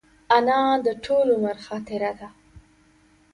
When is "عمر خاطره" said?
1.35-2.11